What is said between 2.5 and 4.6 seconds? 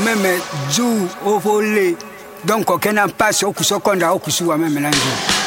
okena mpasi okusokonda okusu